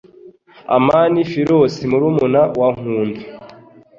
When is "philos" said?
1.31-1.75